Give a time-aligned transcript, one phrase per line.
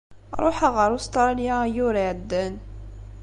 [0.43, 2.53] Ṛuḥeɣ ɣer Ustṛalya ayyur iɛeddan.